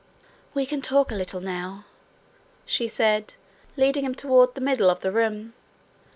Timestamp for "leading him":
3.77-4.15